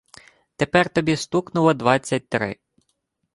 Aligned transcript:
Тепер 0.55 0.89
тобі 0.89 1.15
стукнуло 1.15 1.73
двадцять 1.73 2.29
три 2.29 2.55